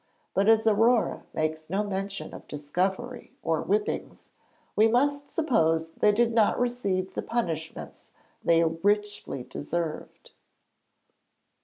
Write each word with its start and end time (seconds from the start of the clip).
But 0.33 0.49
as 0.49 0.65
Aurore 0.65 1.25
makes 1.31 1.69
no 1.69 1.83
mention 1.83 2.33
of 2.33 2.47
discovery 2.47 3.33
or 3.43 3.61
whippings, 3.61 4.29
we 4.75 4.87
must 4.87 5.29
suppose 5.29 5.91
they 5.91 6.11
did 6.11 6.33
not 6.33 6.59
receive 6.59 7.13
the 7.13 7.21
punishments 7.21 8.11
they 8.43 8.63
richly 8.63 9.43
deserved. 9.43 10.31